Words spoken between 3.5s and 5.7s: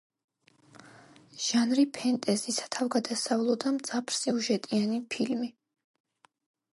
და მძაფრ-სიუჟეტიანი ფილმი.